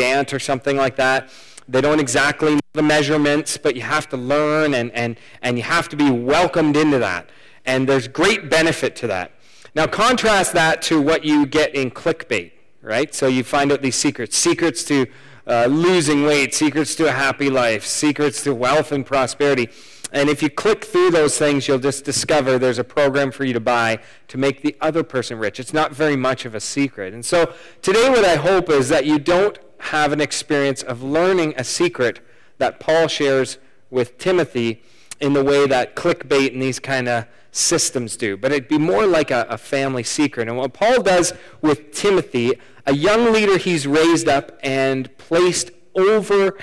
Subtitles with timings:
[0.00, 1.30] aunt or something like that.
[1.68, 5.62] They don't exactly know the measurements, but you have to learn and, and, and you
[5.62, 7.30] have to be welcomed into that.
[7.64, 9.32] And there's great benefit to that.
[9.74, 12.52] Now, contrast that to what you get in clickbait,
[12.82, 13.14] right?
[13.14, 15.06] So you find out these secrets secrets to
[15.46, 19.70] uh, losing weight, secrets to a happy life, secrets to wealth and prosperity.
[20.12, 23.54] And if you click through those things, you'll just discover there's a program for you
[23.54, 23.98] to buy
[24.28, 25.58] to make the other person rich.
[25.58, 27.14] It's not very much of a secret.
[27.14, 31.54] And so today, what I hope is that you don't have an experience of learning
[31.56, 32.20] a secret
[32.58, 33.58] that Paul shares
[33.90, 34.82] with Timothy
[35.20, 39.06] in the way that clickbait and these kind of systems do, but it'd be more
[39.06, 40.48] like a, a, family secret.
[40.48, 42.52] And what Paul does with Timothy,
[42.86, 46.56] a young leader he's raised up and placed over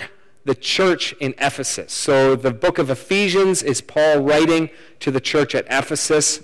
[0.46, 1.94] the church in Ephesus.
[1.94, 4.70] So the book of Ephesians is Paul writing
[5.02, 6.42] to the church at Ephesus.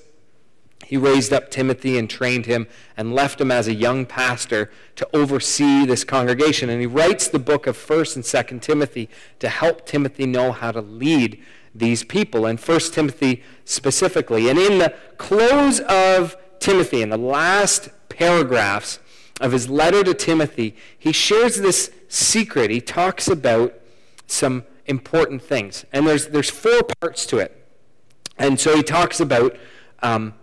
[0.86, 5.08] He raised up Timothy and trained him and left him as a young pastor to
[5.14, 6.70] oversee this congregation.
[6.70, 10.72] And he writes the book of 1st and 2nd Timothy to help Timothy know how
[10.72, 11.42] to lead
[11.74, 14.50] these people, and 1 Timothy specifically.
[14.50, 19.00] And in the close of Timothy, in the last paragraphs
[19.42, 22.72] of his letter to Timothy, he shares this secret.
[22.72, 23.74] He talks about
[24.26, 25.86] some important things.
[25.92, 27.62] And there's, there's four parts to it.
[28.38, 29.58] And so he talks about
[30.02, 30.34] um,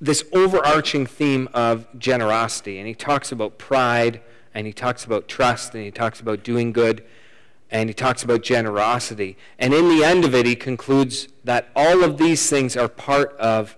[0.00, 2.78] this overarching theme of generosity.
[2.78, 4.20] And he talks about pride,
[4.54, 7.04] and he talks about trust, and he talks about doing good,
[7.70, 9.36] and he talks about generosity.
[9.58, 13.36] And in the end of it, he concludes that all of these things are part
[13.36, 13.76] of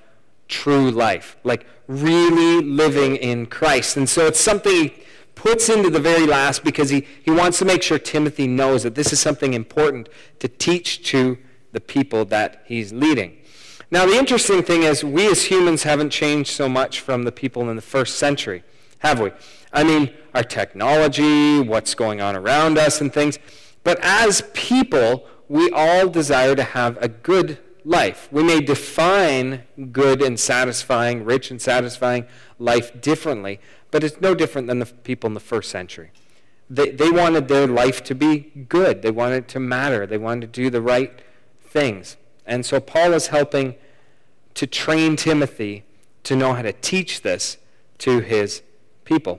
[0.49, 3.97] true life, like really living in Christ.
[3.97, 4.95] And so it's something he
[5.35, 8.95] puts into the very last because he, he wants to make sure Timothy knows that
[8.95, 10.09] this is something important
[10.41, 11.39] to teach to
[11.73, 13.37] the people that he's leading.
[13.93, 17.69] Now, the interesting thing is, we as humans haven't changed so much from the people
[17.69, 18.63] in the first century,
[18.99, 19.33] have we?
[19.73, 23.39] I mean, our technology, what's going on around us, and things.
[23.83, 28.29] But as people, we all desire to have a good life.
[28.31, 32.27] We may define good and satisfying, rich and satisfying
[32.61, 33.59] life differently,
[33.91, 36.11] but it's no different than the people in the first century.
[36.69, 40.53] They, they wanted their life to be good, they wanted it to matter, they wanted
[40.53, 41.21] to do the right
[41.65, 42.17] things.
[42.51, 43.77] And so Paul is helping
[44.55, 45.85] to train Timothy
[46.25, 47.59] to know how to teach this
[47.99, 48.63] to his
[49.05, 49.39] people.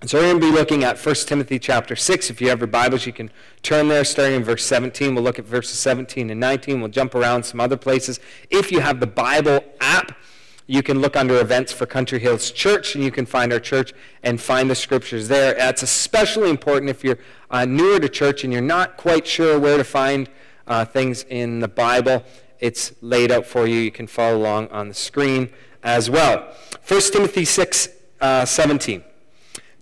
[0.00, 2.30] And so we're going to be looking at 1 Timothy chapter 6.
[2.30, 3.30] If you have your Bibles, you can
[3.62, 5.14] turn there starting in verse 17.
[5.14, 6.80] We'll look at verses 17 and 19.
[6.80, 8.18] We'll jump around some other places.
[8.50, 10.18] If you have the Bible app,
[10.66, 13.92] you can look under events for Country Hills Church, and you can find our church
[14.24, 15.54] and find the scriptures there.
[15.54, 17.18] That's especially important if you're
[17.50, 20.28] uh, newer to church and you're not quite sure where to find
[20.66, 22.24] uh, things in the Bible.
[22.60, 23.78] It's laid out for you.
[23.78, 25.50] You can follow along on the screen
[25.82, 26.48] as well.
[26.86, 27.88] 1 Timothy 6,
[28.20, 29.04] uh, 17.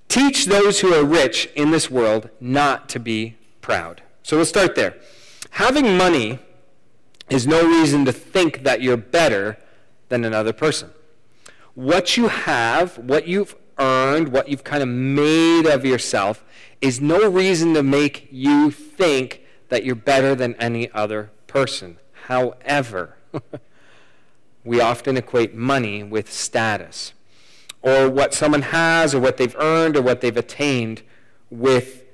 [0.08, 4.02] Teach those who are rich in this world not to be proud.
[4.22, 4.96] So we'll start there.
[5.50, 6.38] Having money
[7.30, 9.58] is no reason to think that you're better
[10.08, 10.90] than another person.
[11.74, 16.44] What you have, what you've earned, what you've kind of made of yourself,
[16.80, 19.41] is no reason to make you think
[19.72, 21.96] that you're better than any other person.
[22.26, 23.16] However,
[24.64, 27.14] we often equate money with status
[27.80, 31.00] or what someone has or what they've earned or what they've attained
[31.48, 32.04] with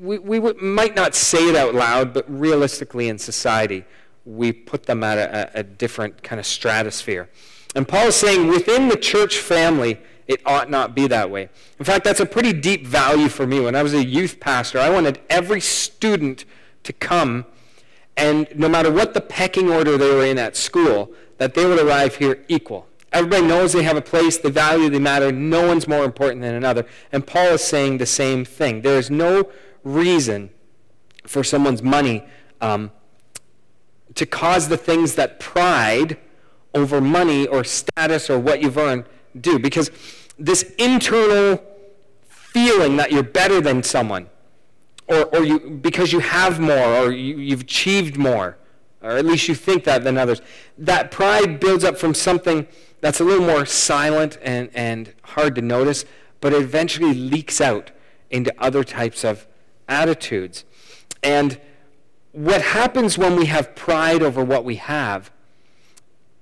[0.00, 3.84] we, we might not say it out loud but realistically in society
[4.24, 7.28] we put them at a, a different kind of stratosphere
[7.74, 11.48] and paul is saying within the church family it ought not be that way
[11.78, 14.78] in fact that's a pretty deep value for me when i was a youth pastor
[14.78, 16.44] i wanted every student
[16.82, 17.44] to come
[18.16, 21.78] and no matter what the pecking order they were in at school that they would
[21.78, 25.30] arrive here equal Everybody knows they have a place, they value, they matter.
[25.30, 26.84] No one's more important than another.
[27.12, 28.82] And Paul is saying the same thing.
[28.82, 29.50] There is no
[29.84, 30.50] reason
[31.24, 32.24] for someone's money
[32.60, 32.90] um,
[34.16, 36.18] to cause the things that pride
[36.74, 39.04] over money or status or what you've earned
[39.38, 39.58] do.
[39.58, 39.90] Because
[40.38, 41.62] this internal
[42.28, 44.28] feeling that you're better than someone,
[45.06, 48.56] or, or you, because you have more, or you, you've achieved more,
[49.02, 50.40] or at least you think that than others,
[50.78, 52.66] that pride builds up from something
[53.00, 56.04] that's a little more silent and, and hard to notice,
[56.40, 57.90] but it eventually leaks out
[58.30, 59.46] into other types of
[59.88, 60.64] attitudes.
[61.22, 61.60] And
[62.32, 65.30] what happens when we have pride over what we have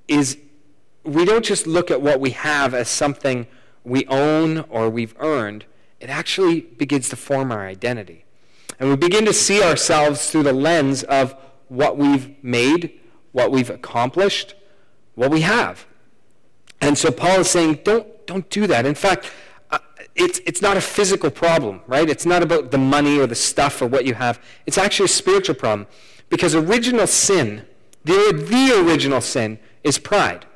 [0.08, 0.38] is
[1.04, 3.46] we don't just look at what we have as something
[3.84, 5.64] we own or we've earned,
[6.00, 8.24] it actually begins to form our identity.
[8.78, 11.36] And we begin to see ourselves through the lens of
[11.68, 13.00] what we've made,
[13.32, 14.54] what we've accomplished,
[15.14, 15.86] what we have.
[16.80, 18.86] And so Paul is saying, don't, don't do that.
[18.86, 19.30] In fact,
[19.70, 19.78] uh,
[20.14, 22.08] it's, it's not a physical problem, right?
[22.08, 24.40] It's not about the money or the stuff or what you have.
[24.66, 25.86] It's actually a spiritual problem.
[26.28, 27.64] Because original sin,
[28.04, 30.46] the, the original sin, is pride.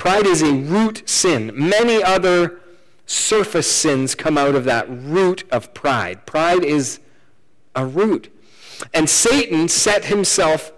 [0.00, 1.52] Pride is a root sin.
[1.54, 2.58] Many other
[3.04, 6.24] surface sins come out of that root of pride.
[6.24, 7.00] Pride is
[7.74, 8.34] a root.
[8.94, 10.72] And Satan set himself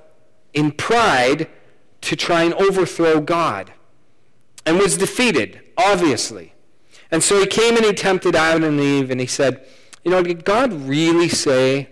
[0.53, 1.49] in pride
[2.01, 3.73] to try and overthrow God
[4.67, 6.55] and was defeated, obviously.
[7.13, 9.65] And so he came and he tempted Adam and Eve and he said,
[10.03, 11.91] You know, did God really say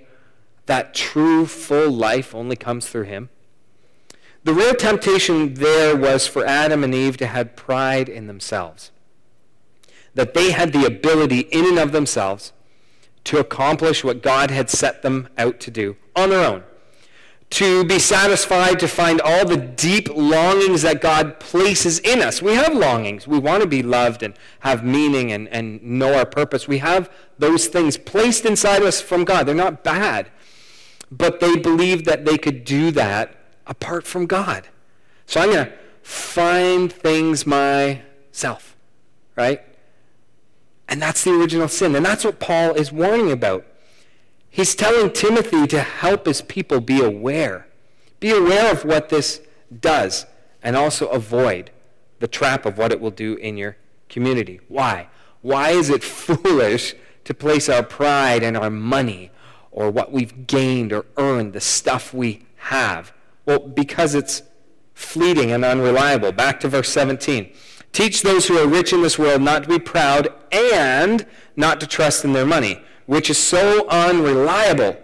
[0.67, 3.31] that true, full life only comes through him?
[4.45, 8.91] The real temptation there was for Adam and Eve to have pride in themselves.
[10.15, 12.53] That they had the ability in and of themselves
[13.25, 16.65] to accomplish what God had set them out to do on their own
[17.51, 22.41] to be satisfied, to find all the deep longings that God places in us.
[22.41, 23.27] We have longings.
[23.27, 26.69] We want to be loved and have meaning and, and know our purpose.
[26.69, 29.47] We have those things placed inside us from God.
[29.47, 30.31] They're not bad.
[31.11, 33.35] But they believed that they could do that
[33.71, 34.69] apart from God.
[35.25, 35.73] So I'm going to
[36.03, 38.77] find things myself,
[39.37, 39.63] right?
[40.89, 41.95] And that's the original sin.
[41.95, 43.65] And that's what Paul is warning about.
[44.51, 47.69] He's telling Timothy to help his people be aware.
[48.19, 49.41] Be aware of what this
[49.81, 50.27] does
[50.63, 51.71] and also avoid
[52.19, 53.77] the trap of what it will do in your
[54.09, 54.61] community.
[54.67, 55.09] Why?
[55.43, 59.31] Why is it foolish to place our pride and our money
[59.71, 63.13] or what we've gained or earned, the stuff we have?
[63.51, 64.43] Well, because it's
[64.95, 66.31] fleeting and unreliable.
[66.31, 67.53] Back to verse 17.
[67.91, 71.27] Teach those who are rich in this world not to be proud and
[71.57, 74.97] not to trust in their money which is so unreliable.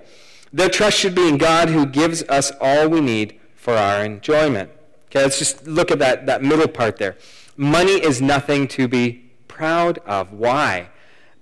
[0.52, 4.70] Their trust should be in God who gives us all we need for our enjoyment.
[5.06, 7.16] Okay, let's just look at that, that middle part there.
[7.56, 10.32] Money is nothing to be proud of.
[10.32, 10.88] Why?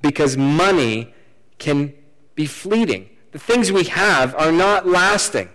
[0.00, 1.12] Because money
[1.58, 1.92] can
[2.34, 3.10] be fleeting.
[3.32, 5.50] The things we have are not lasting.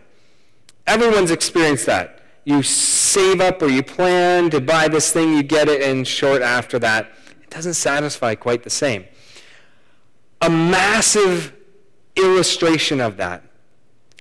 [0.90, 2.20] Everyone's experienced that.
[2.46, 6.42] You save up or you plan to buy this thing, you get it, and short
[6.42, 7.12] after that,
[7.44, 9.06] it doesn't satisfy quite the same
[10.42, 11.54] a massive
[12.16, 13.44] illustration of that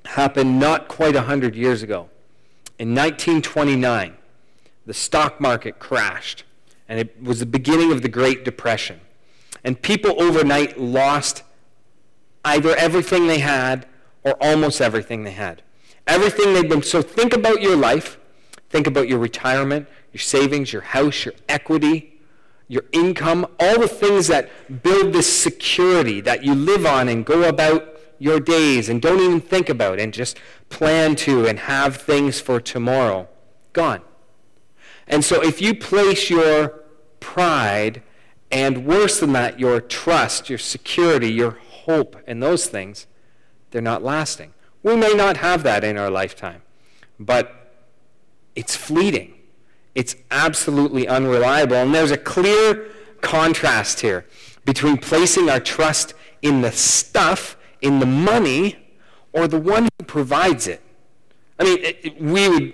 [0.05, 2.09] happened not quite 100 years ago.
[2.79, 4.17] In 1929,
[4.87, 6.45] the stock market crashed,
[6.89, 9.01] and it was the beginning of the Great Depression.
[9.65, 11.43] And people overnight lost
[12.45, 13.87] either everything they had
[14.25, 15.63] or almost everything they had.
[16.09, 16.83] Everything they've been.
[16.83, 18.19] So think about your life.
[18.71, 22.19] Think about your retirement, your savings, your house, your equity,
[22.67, 27.49] your income, all the things that build this security that you live on and go
[27.49, 30.39] about your days and don't even think about and just
[30.69, 33.29] plan to and have things for tomorrow,
[33.73, 34.03] gone.
[35.07, 36.85] And so if you place your
[37.21, 38.03] pride
[38.51, 43.07] and worse than that, your trust, your security, your hope in those things,
[43.71, 44.53] they're not lasting.
[44.89, 46.63] We may not have that in our lifetime,
[47.21, 47.75] but
[48.55, 49.35] it's fleeting.
[49.95, 51.77] It's absolutely unreliable.
[51.77, 52.89] And there's a clear
[53.21, 54.25] contrast here
[54.65, 58.79] between placing our trust in the stuff, in the money,
[59.35, 60.81] or the one who provides it.
[61.59, 62.73] I mean, it, it, we would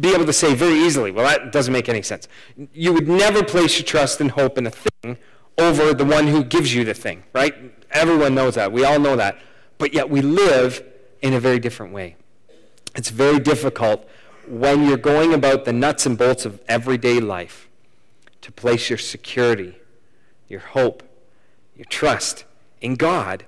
[0.00, 2.28] be able to say very easily, well, that doesn't make any sense.
[2.72, 5.18] You would never place your trust and hope in a thing
[5.58, 7.54] over the one who gives you the thing, right?
[7.90, 8.72] Everyone knows that.
[8.72, 9.36] We all know that.
[9.76, 10.82] But yet we live
[11.22, 12.16] in a very different way.
[12.94, 14.08] It's very difficult
[14.46, 17.68] when you're going about the nuts and bolts of everyday life
[18.42, 19.76] to place your security,
[20.48, 21.02] your hope,
[21.74, 22.44] your trust
[22.80, 23.44] in God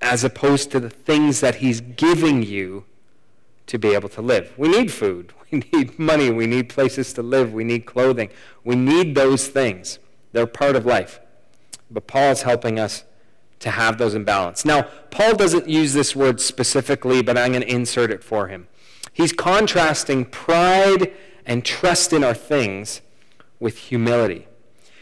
[0.00, 2.84] as opposed to the things that He's giving you
[3.66, 4.52] to be able to live.
[4.56, 5.32] We need food.
[5.52, 6.28] We need money.
[6.32, 7.52] We need places to live.
[7.52, 8.30] We need clothing.
[8.64, 10.00] We need those things.
[10.32, 11.20] They're part of life.
[11.88, 13.04] But Paul's helping us
[13.60, 14.64] to have those in balance.
[14.64, 18.68] Now, Paul doesn't use this word specifically, but I'm going to insert it for him.
[19.12, 21.12] He's contrasting pride
[21.46, 23.00] and trust in our things
[23.58, 24.46] with humility.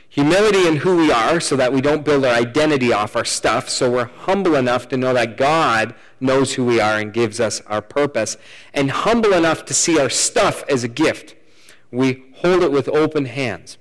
[0.09, 3.69] Humility in who we are so that we don't build our identity off our stuff,
[3.69, 7.61] so we're humble enough to know that God knows who we are and gives us
[7.63, 8.37] our purpose,
[8.73, 11.35] and humble enough to see our stuff as a gift.
[11.91, 13.77] We hold it with open hands.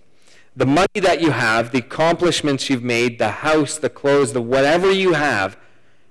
[0.55, 4.91] The money that you have, the accomplishments you've made, the house, the clothes, the whatever
[4.91, 5.57] you have,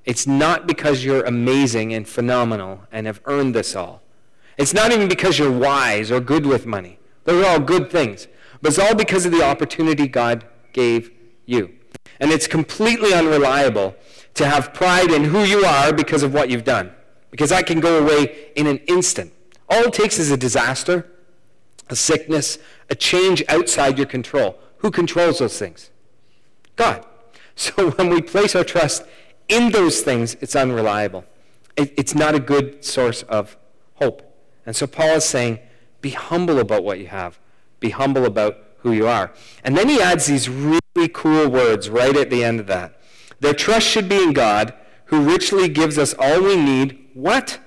[0.04, 4.02] it's not because you're amazing and phenomenal and have earned this all.
[4.58, 6.99] It's not even because you're wise or good with money.
[7.25, 8.26] Those are all good things.
[8.61, 11.11] But it's all because of the opportunity God gave
[11.46, 11.75] you.
[12.18, 13.94] And it's completely unreliable
[14.34, 16.92] to have pride in who you are because of what you've done.
[17.30, 19.32] Because that can go away in an instant.
[19.68, 21.11] All it takes is a disaster,
[21.88, 22.58] a sickness,
[22.92, 24.58] a change outside your control.
[24.78, 25.90] Who controls those things?
[26.76, 27.04] God.
[27.54, 29.04] So when we place our trust
[29.46, 31.26] in those things, it's unreliable.
[31.76, 33.58] It, it's not a good source of
[33.96, 34.22] hope.
[34.64, 35.58] And so Paul is saying,
[36.00, 37.38] be humble about what you have.
[37.78, 39.32] Be humble about who you are.
[39.62, 42.99] And then he adds these really cool words right at the end of that.
[43.40, 44.72] Their trust should be in God,
[45.06, 47.11] who richly gives us all we need.
[47.12, 47.61] What?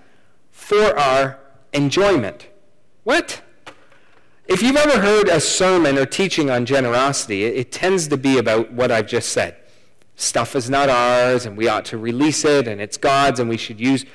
[0.49, 1.39] For our
[1.73, 2.47] enjoyment.
[3.03, 3.43] What?
[4.47, 8.37] If you've ever heard a sermon or teaching on generosity, it, it, tends to be
[8.37, 9.55] about what I've just said.
[10.15, 13.57] Stuff is not ours, and we ought to release it, and it's God's, and we
[13.57, 14.05] should use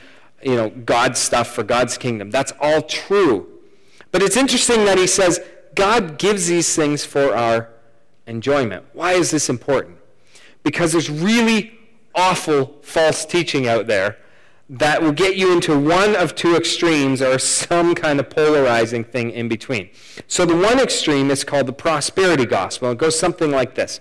[0.42, 2.30] you know, God's stuff for God's kingdom.
[2.30, 3.48] That's all true.
[4.12, 5.40] But it's interesting that he says
[5.74, 7.68] God gives these things for our
[8.26, 8.84] enjoyment.
[8.92, 9.98] Why is this important?
[10.62, 11.78] Because there's really
[12.14, 14.18] awful false teaching out there
[14.72, 19.32] that will get you into one of two extremes or some kind of polarizing thing
[19.32, 19.90] in between.
[20.28, 22.92] So the one extreme is called the prosperity gospel.
[22.92, 23.98] It goes something like this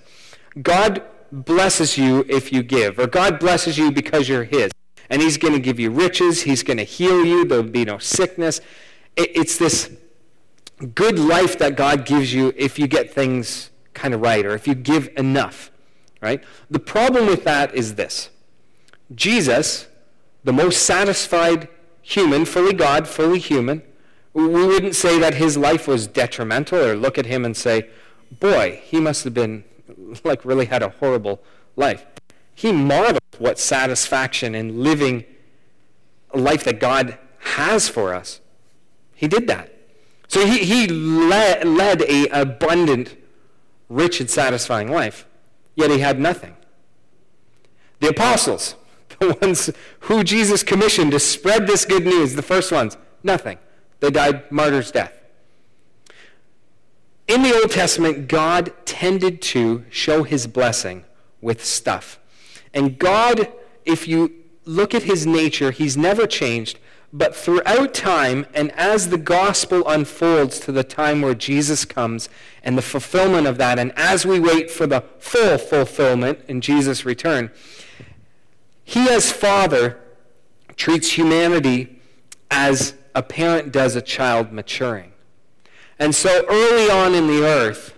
[0.61, 4.71] God blesses you if you give, or God blesses you because you're His.
[5.09, 7.97] And He's going to give you riches, He's going to heal you, there'll be no
[7.97, 8.61] sickness.
[9.17, 9.91] It's this
[10.93, 14.67] good life that God gives you if you get things kind of right, or if
[14.67, 15.71] you give enough.
[16.21, 16.43] Right?
[16.69, 18.29] The problem with that is this
[19.15, 19.88] Jesus
[20.50, 21.68] the most satisfied
[22.01, 23.84] human, fully God, fully human,
[24.34, 27.88] we wouldn't say that his life was detrimental or look at him and say,
[28.39, 29.63] boy, he must have been,
[30.24, 31.39] like, really had a horrible
[31.75, 32.03] life.
[32.56, 35.24] He modeled what satisfaction in living
[36.32, 38.41] a life that God has for us.
[39.13, 39.72] He did that.
[40.29, 43.15] So he, he led, led a abundant,
[43.88, 45.27] rich, and satisfying life,
[45.75, 46.56] yet he had nothing.
[48.00, 48.74] The apostles,
[49.19, 49.69] the ones
[50.01, 53.57] who Jesus commissioned to spread this good news, the first ones, nothing.
[53.99, 55.13] They died martyr's death.
[57.27, 61.05] In the Old Testament, God tended to show his blessing
[61.41, 62.19] with stuff.
[62.73, 63.51] And God,
[63.85, 64.33] if you
[64.65, 66.79] look at his nature, he's never changed.
[67.11, 72.29] But throughout time, and as the gospel unfolds to the time where Jesus comes
[72.63, 77.05] and the fulfillment of that, and as we wait for the full fulfillment in Jesus'
[77.05, 77.51] return,
[78.89, 80.00] he, as Father,
[80.75, 82.01] treats humanity
[82.50, 85.12] as a parent does a child maturing.
[86.00, 87.96] And so early on in the earth,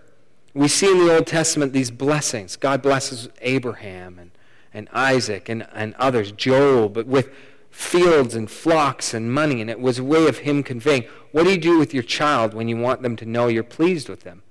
[0.54, 2.58] we see in the Old Testament these blessings.
[2.58, 4.32] God blesses Abraham and,
[4.74, 7.30] and Isaac and, and others, Job, but with
[7.70, 9.62] fields and flocks and money.
[9.62, 12.54] And it was a way of him conveying, what do you do with your child
[12.54, 14.44] when you want them to know you're pleased with them?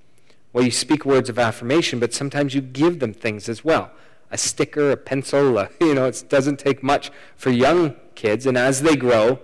[0.53, 3.91] Well, you speak words of affirmation, but sometimes you give them things as well
[4.31, 5.57] a sticker, a pencil.
[5.57, 8.45] A, you know, it doesn't take much for young kids.
[8.45, 9.39] And as they grow,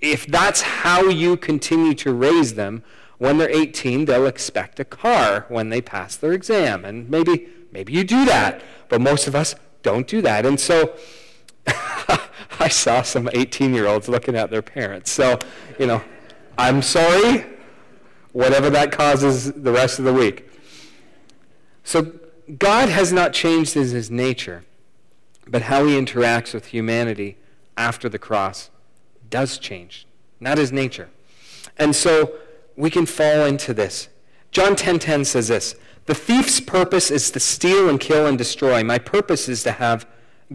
[0.00, 2.82] if that's how you continue to raise them,
[3.18, 6.84] when they're 18, they'll expect a car when they pass their exam.
[6.84, 10.46] And maybe, maybe you do that, but most of us don't do that.
[10.46, 10.94] And so
[12.60, 15.10] I saw some 18 year olds looking at their parents.
[15.10, 15.38] So,
[15.78, 16.02] you know,
[16.56, 17.44] I'm sorry,
[18.32, 20.48] whatever that causes the rest of the week.
[21.82, 22.12] So
[22.56, 24.64] God has not changed in his nature,
[25.46, 27.36] but how he interacts with humanity
[27.76, 28.70] after the cross
[29.28, 30.06] does change,
[30.40, 31.10] not his nature.
[31.76, 32.32] And so
[32.76, 34.08] we can fall into this.
[34.50, 35.74] John 10:10 10, 10 says this,
[36.06, 38.82] "The thief's purpose is to steal and kill and destroy.
[38.82, 40.06] My purpose is to have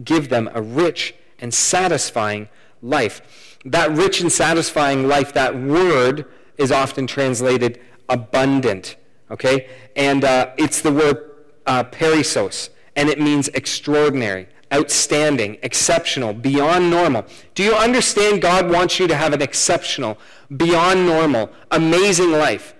[0.02, 2.48] give them a rich and satisfying
[2.82, 3.22] life."
[3.64, 6.26] That rich and satisfying life, that word
[6.58, 8.96] is often translated abundant,
[9.30, 9.68] okay?
[9.96, 11.33] And uh, it's the word
[11.66, 17.24] uh, perissos, and it means extraordinary, outstanding, exceptional, beyond normal.
[17.54, 20.18] Do you understand God wants you to have an exceptional,
[20.56, 22.74] beyond normal, amazing life?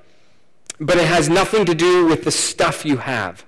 [0.80, 3.46] But it has nothing to do with the stuff you have.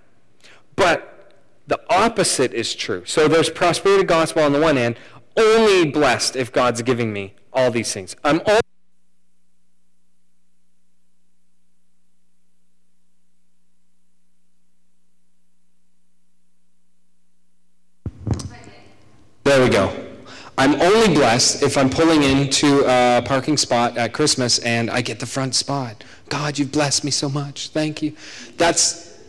[0.76, 1.34] But
[1.66, 3.04] the opposite is true.
[3.04, 4.96] So there's prosperity gospel on the one hand,
[5.36, 8.14] only blessed if God's giving me all these things.
[8.22, 8.60] I'm only
[19.46, 19.94] There we go.
[20.58, 25.20] I'm only blessed if I'm pulling into a parking spot at Christmas and I get
[25.20, 26.02] the front spot.
[26.28, 27.68] God, you've blessed me so much.
[27.68, 28.16] Thank you.
[28.56, 29.20] That's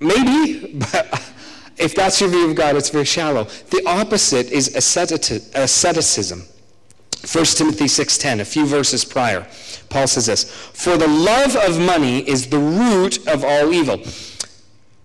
[0.00, 1.32] maybe, but
[1.78, 3.44] if that's your view of God, it's very shallow.
[3.70, 6.40] The opposite is asceticism.
[6.40, 9.46] 1 Timothy 6:10, a few verses prior.
[9.88, 14.02] Paul says this, "For the love of money is the root of all evil."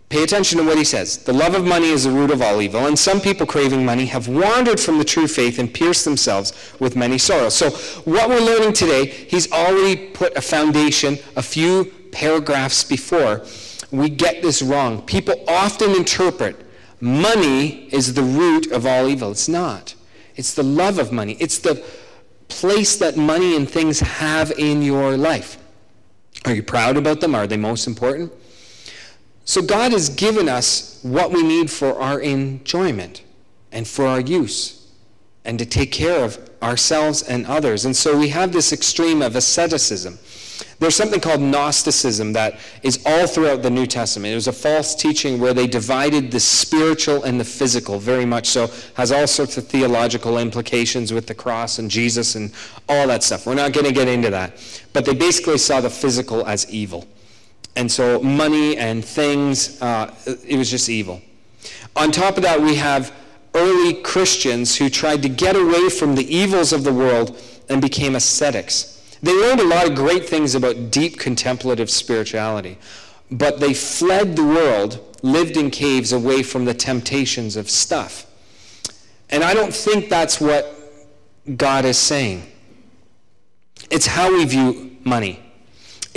[0.09, 1.19] Pay attention to what he says.
[1.19, 4.07] The love of money is the root of all evil, and some people craving money
[4.07, 7.53] have wandered from the true faith and pierced themselves with many sorrows.
[7.53, 7.69] So,
[8.09, 13.45] what we're learning today, he's already put a foundation a few paragraphs before
[13.91, 15.03] we get this wrong.
[15.03, 16.55] People often interpret
[16.99, 19.29] money is the root of all evil.
[19.31, 19.93] It's not.
[20.35, 21.37] It's the love of money.
[21.39, 21.83] It's the
[22.47, 25.57] place that money and things have in your life.
[26.45, 27.35] Are you proud about them?
[27.35, 28.31] Are they most important?
[29.49, 33.23] So God has given us what we need for our enjoyment
[33.71, 34.91] and for our use
[35.43, 37.83] and to take care of ourselves and others.
[37.85, 40.19] And so we have this extreme of asceticism.
[40.77, 44.33] There's something called Gnosticism that is all throughout the New Testament.
[44.33, 48.49] It was a false teaching where they divided the spiritual and the physical, very much
[48.49, 48.69] so.
[48.97, 52.53] Has all sorts of theological implications with the cross and Jesus and
[52.87, 53.47] all that stuff.
[53.47, 54.61] We're not going to get into that.
[54.93, 57.07] But they basically saw the physical as evil.
[57.75, 61.21] And so money and things, uh, it was just evil.
[61.95, 63.13] On top of that, we have
[63.53, 68.15] early Christians who tried to get away from the evils of the world and became
[68.15, 69.17] ascetics.
[69.21, 72.77] They learned a lot of great things about deep contemplative spirituality,
[73.31, 78.25] but they fled the world, lived in caves away from the temptations of stuff.
[79.29, 80.73] And I don't think that's what
[81.55, 82.49] God is saying.
[83.89, 85.48] It's how we view money.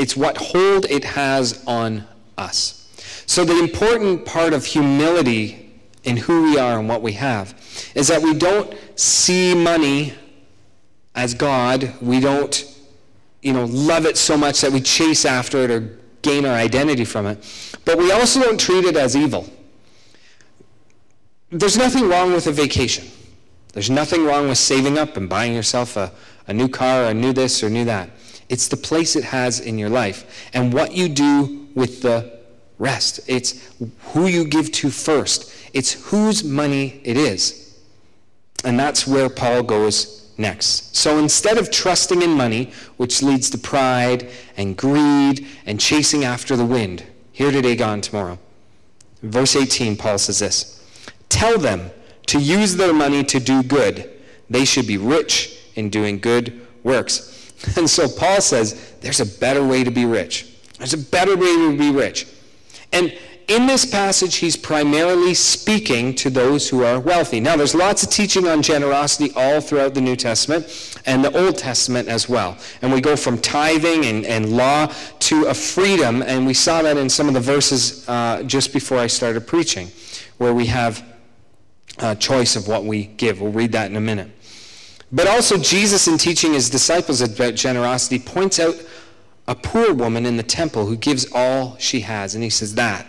[0.02, 2.04] It's what hold it has on
[2.36, 2.88] us.
[3.26, 5.70] So, the important part of humility
[6.02, 7.54] in who we are and what we have
[7.94, 10.14] is that we don't see money
[11.14, 11.94] as God.
[12.00, 12.64] We don't,
[13.42, 17.04] you know, love it so much that we chase after it or gain our identity
[17.04, 17.38] from it.
[17.84, 19.48] But we also don't treat it as evil.
[21.50, 23.06] There's nothing wrong with a vacation.
[23.72, 26.10] There's nothing wrong with saving up and buying yourself a,
[26.48, 28.10] a new car or a new this or new that.
[28.52, 32.38] It's the place it has in your life and what you do with the
[32.78, 33.20] rest.
[33.26, 33.74] It's
[34.12, 35.50] who you give to first.
[35.72, 37.80] It's whose money it is.
[38.62, 40.94] And that's where Paul goes next.
[40.94, 44.28] So instead of trusting in money, which leads to pride
[44.58, 48.38] and greed and chasing after the wind, here today, gone tomorrow.
[49.22, 50.86] Verse 18, Paul says this
[51.30, 51.90] Tell them
[52.26, 54.10] to use their money to do good.
[54.50, 57.31] They should be rich in doing good works
[57.76, 60.52] And so Paul says there's a better way to be rich.
[60.78, 62.26] There's a better way to be rich.
[62.92, 63.16] And
[63.48, 67.40] in this passage, he's primarily speaking to those who are wealthy.
[67.40, 71.58] Now, there's lots of teaching on generosity all throughout the New Testament and the Old
[71.58, 72.56] Testament as well.
[72.80, 76.96] And we go from tithing and, and law to a freedom, and we saw that
[76.96, 79.88] in some of the verses uh, just before I started preaching,
[80.38, 81.04] where we have
[81.98, 83.40] a choice of what we give.
[83.40, 84.30] We'll read that in a minute.
[85.12, 88.74] But also, Jesus, in teaching his disciples about generosity, points out
[89.46, 92.34] a poor woman in the temple who gives all she has.
[92.34, 93.06] And he says, That,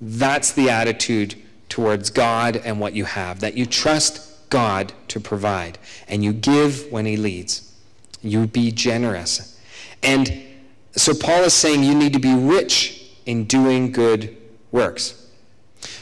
[0.00, 1.34] that's the attitude
[1.68, 6.90] towards God and what you have, that you trust God to provide, and you give
[6.90, 7.74] when he leads.
[8.22, 9.60] You be generous.
[10.02, 10.42] And
[10.92, 14.36] so Paul is saying you need to be rich in doing good
[14.70, 15.25] works.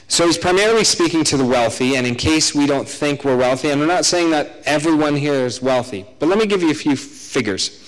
[0.09, 3.71] So he's primarily speaking to the wealthy, and in case we don't think we're wealthy,
[3.71, 6.75] and I'm not saying that everyone here is wealthy, but let me give you a
[6.75, 7.81] few figures.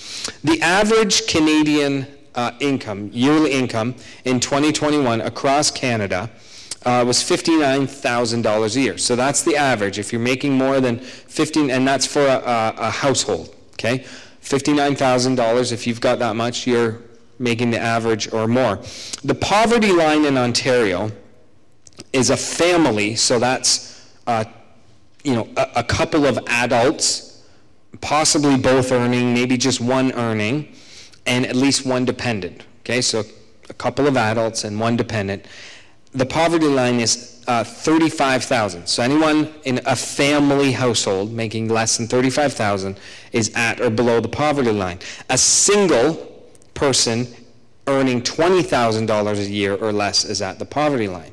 [0.42, 6.30] The average Canadian uh, income, yearly income in 2021 across Canada
[6.84, 8.98] uh, was $59,000 a year.
[8.98, 9.98] So that's the average.
[9.98, 14.04] If you're making more than 15, and that's for a, a, a household, okay?
[14.42, 17.00] $59,000, if you've got that much, you're
[17.38, 18.78] making the average or more.
[19.24, 21.10] The poverty line in Ontario
[22.12, 24.44] is a family, so that's uh,
[25.24, 27.46] you know a, a couple of adults,
[28.00, 30.74] possibly both earning, maybe just one earning,
[31.26, 32.64] and at least one dependent.
[32.80, 33.22] Okay, so
[33.68, 35.44] a couple of adults and one dependent.
[36.12, 38.86] The poverty line is uh, 35,000.
[38.86, 42.98] So anyone in a family household making less than 35,000
[43.32, 44.98] is at or below the poverty line.
[45.30, 46.42] A single
[46.74, 47.26] person
[47.86, 51.32] earning $20,000 a year or less is at the poverty line.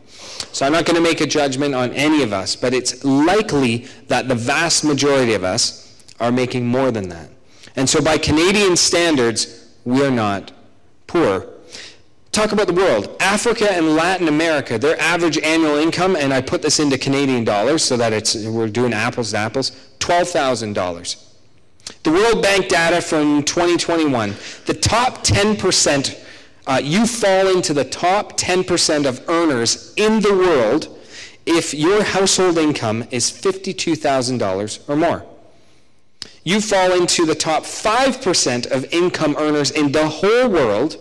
[0.52, 3.88] So I'm not going to make a judgment on any of us, but it's likely
[4.08, 7.30] that the vast majority of us are making more than that.
[7.76, 10.52] And so by Canadian standards, we're not
[11.08, 11.48] poor.
[12.32, 13.16] Talk about the world.
[13.20, 17.84] Africa and Latin America, their average annual income, and I put this into Canadian dollars
[17.84, 21.24] so that it's we're doing apples to apples, $12,000.
[22.04, 24.34] The World Bank data from 2021,
[24.66, 26.23] the top 10%
[26.66, 30.88] uh, you fall into the top 10% of earners in the world
[31.46, 35.26] if your household income is $52,000 or more.
[36.44, 40.98] You fall into the top 5% of income earners in the whole world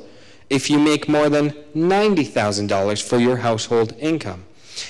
[0.51, 4.45] if you make more than $90,000 for your household income.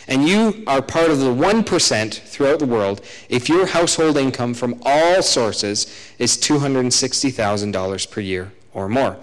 [0.09, 4.81] And you are part of the 1% throughout the world if your household income from
[4.85, 5.87] all sources
[6.19, 9.17] is $260,000 per year or more.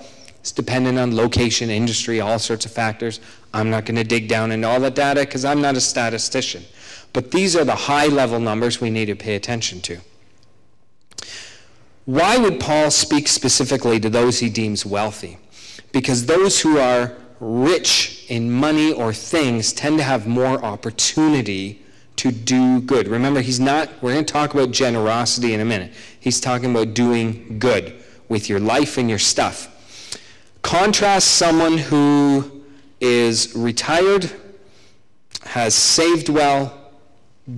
[0.49, 3.19] It's dependent on location, industry, all sorts of factors.
[3.53, 6.63] I'm not going to dig down into all the data because I'm not a statistician.
[7.13, 9.99] But these are the high level numbers we need to pay attention to.
[12.05, 15.37] Why would Paul speak specifically to those he deems wealthy?
[15.91, 21.85] Because those who are rich in money or things tend to have more opportunity
[22.15, 23.07] to do good.
[23.07, 25.93] Remember, he's not, we're going to talk about generosity in a minute.
[26.19, 27.93] He's talking about doing good
[28.29, 29.75] with your life and your stuff.
[30.61, 32.63] Contrast someone who
[32.99, 34.31] is retired,
[35.43, 36.91] has saved well,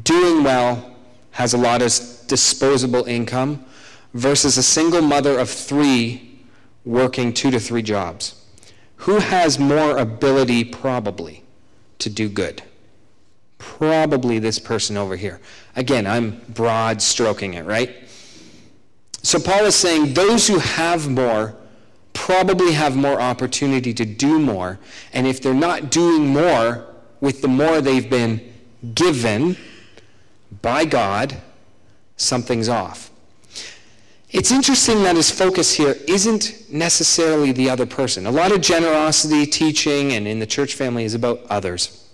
[0.03, 0.95] doing well,
[1.31, 1.91] has a lot of
[2.27, 3.65] disposable income,
[4.13, 6.39] versus a single mother of three
[6.85, 8.35] working two to three jobs.
[8.97, 11.43] Who has more ability, probably,
[11.99, 12.61] to do good?
[13.57, 15.39] Probably this person over here.
[15.75, 17.95] Again, I'm broad stroking it, right?
[19.23, 21.55] So Paul is saying those who have more
[22.13, 24.79] probably have more opportunity to do more.
[25.13, 26.87] And if they're not doing more
[27.19, 28.53] with the more they've been
[28.93, 29.57] given
[30.61, 31.37] by God,
[32.17, 33.11] something's off.
[34.29, 38.25] It's interesting that his focus here isn't necessarily the other person.
[38.25, 42.09] A lot of generosity teaching and in the church family is about others.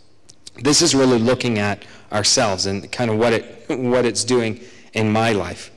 [0.55, 4.61] This is really looking at ourselves and kind of what it what it's doing
[4.93, 5.69] in my life.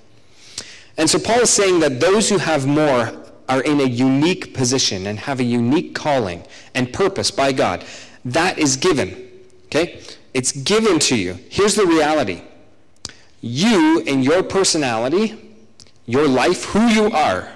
[0.97, 3.20] And so Paul is saying that those who have more
[3.51, 6.43] are in a unique position and have a unique calling
[6.75, 7.85] and purpose by God.
[8.25, 9.31] That is given.
[9.67, 10.01] Okay?
[10.33, 11.39] It's given to you.
[11.51, 12.43] Here's the reality.
[13.43, 15.51] You and your personality
[16.11, 17.53] your life, who you are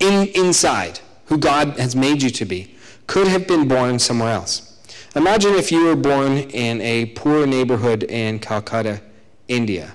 [0.00, 2.74] in, inside, who God has made you to be,
[3.06, 4.80] could have been born somewhere else.
[5.14, 9.02] Imagine if you were born in a poor neighborhood in Calcutta,
[9.48, 9.94] India.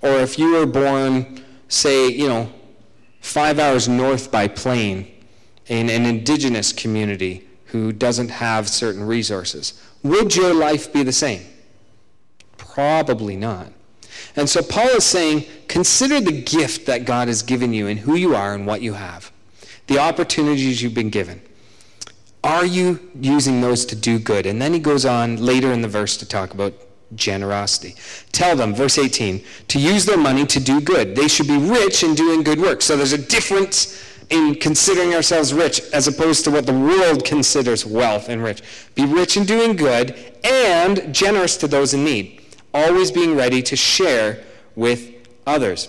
[0.00, 2.52] Or if you were born, say, you know,
[3.22, 5.10] five hours north by plane
[5.68, 9.80] in an indigenous community who doesn't have certain resources.
[10.02, 11.46] Would your life be the same?
[12.58, 13.68] Probably not.
[14.36, 18.16] And so Paul is saying, consider the gift that God has given you and who
[18.16, 19.32] you are and what you have,
[19.86, 21.40] the opportunities you've been given.
[22.44, 24.46] Are you using those to do good?
[24.46, 26.74] And then he goes on later in the verse to talk about
[27.14, 27.94] generosity.
[28.32, 31.14] Tell them, verse 18, to use their money to do good.
[31.14, 32.82] They should be rich in doing good work.
[32.82, 37.84] So there's a difference in considering ourselves rich as opposed to what the world considers
[37.84, 38.62] wealth and rich.
[38.94, 42.42] Be rich in doing good and generous to those in need
[42.74, 44.42] always being ready to share
[44.76, 45.10] with
[45.46, 45.88] others.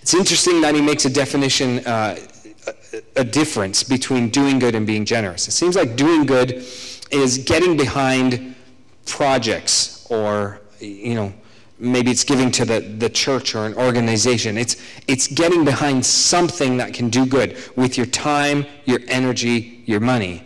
[0.00, 2.16] It's interesting that he makes a definition, uh,
[3.16, 5.48] a difference between doing good and being generous.
[5.48, 6.64] It seems like doing good
[7.10, 8.54] is getting behind
[9.04, 11.32] projects or, you know,
[11.78, 14.56] maybe it's giving to the, the church or an organization.
[14.56, 20.00] It's, it's getting behind something that can do good with your time, your energy, your
[20.00, 20.42] money.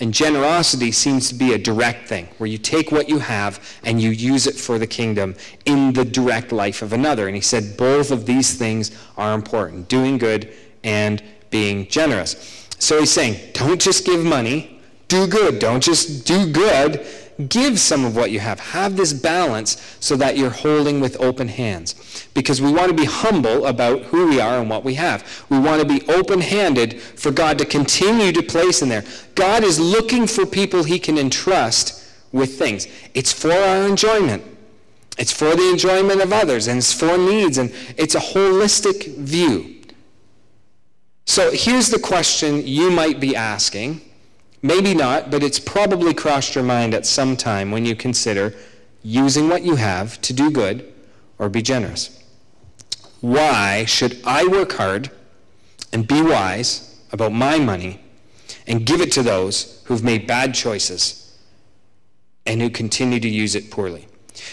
[0.00, 4.00] And generosity seems to be a direct thing, where you take what you have and
[4.00, 5.34] you use it for the kingdom
[5.66, 7.26] in the direct life of another.
[7.26, 12.68] And he said both of these things are important doing good and being generous.
[12.78, 15.58] So he's saying, don't just give money, do good.
[15.58, 17.06] Don't just do good,
[17.48, 18.60] give some of what you have.
[18.60, 22.28] Have this balance so that you're holding with open hands.
[22.34, 25.44] Because we want to be humble about who we are and what we have.
[25.48, 29.04] We want to be open handed for God to continue to place in there.
[29.34, 32.86] God is looking for people he can entrust with things.
[33.14, 34.44] It's for our enjoyment.
[35.18, 39.76] It's for the enjoyment of others, and it's for needs, and it's a holistic view.
[41.26, 44.00] So here's the question you might be asking
[44.62, 48.54] Maybe not, but it's probably crossed your mind at some time when you consider
[49.02, 50.92] using what you have to do good
[51.38, 52.22] or be generous.
[53.20, 55.10] Why should I work hard
[55.92, 58.00] and be wise about my money
[58.66, 61.38] and give it to those who've made bad choices
[62.44, 64.06] and who continue to use it poorly?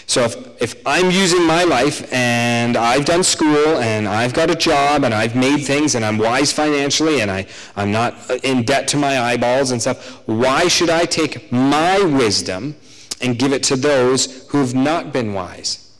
[0.06, 4.54] So if, if I'm using my life and I've done school and I've got a
[4.54, 8.88] job and I've made things and I'm wise financially and I, I'm not in debt
[8.88, 12.76] to my eyeballs and stuff, why should I take my wisdom
[13.20, 15.96] and give it to those who have not been wise?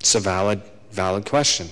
[0.00, 1.68] It's a valid, valid question.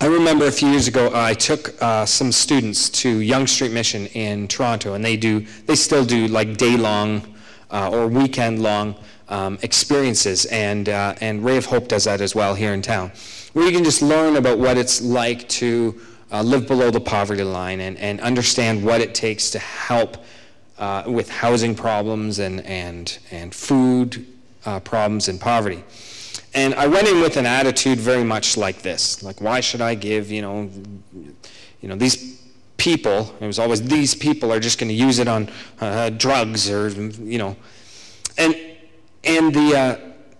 [0.00, 3.72] I remember a few years ago, uh, I took uh, some students to Yonge Street
[3.72, 7.34] Mission in Toronto, and they do, they still do like day-long
[7.70, 8.94] uh, or weekend-long
[9.28, 13.12] um, experiences, and uh, and Ray of Hope does that as well here in town,
[13.52, 16.00] where you can just learn about what it's like to
[16.32, 20.24] uh, live below the poverty line and, and understand what it takes to help
[20.78, 24.26] uh, with housing problems and and and food
[24.64, 25.82] uh, problems and poverty.
[26.54, 29.94] And I went in with an attitude very much like this, like why should I
[29.94, 30.30] give?
[30.30, 30.70] You know,
[31.80, 32.40] you know these
[32.88, 33.34] people.
[33.38, 36.88] It was always these people are just going to use it on uh, drugs or,
[36.88, 37.54] you know.
[38.38, 38.56] And,
[39.24, 39.96] and the, uh,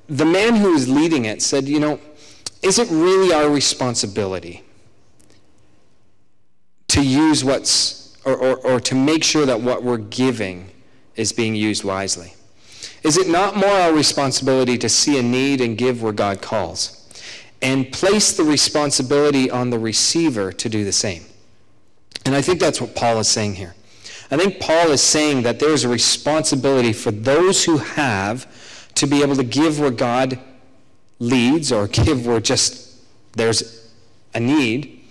[0.09, 2.01] the man who was leading it said, you know,
[2.63, 4.63] is it really our responsibility
[6.89, 10.71] to use what's, or, or, or to make sure that what we're giving
[11.17, 12.33] is being used wisely?
[13.03, 16.95] Is it not more our responsibility to see a need and give where God calls?
[17.61, 21.28] And place the responsibility on the receiver to do the same.
[22.29, 23.75] And I think that's what Paul is saying here.
[24.31, 28.47] I think Paul is saying that there is a responsibility for those who have
[28.97, 30.39] to be able to give where God
[31.21, 33.01] leads or give where just
[33.33, 33.91] there's
[34.35, 35.07] a need.